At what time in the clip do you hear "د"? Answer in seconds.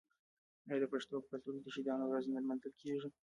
0.81-0.85, 1.63-1.67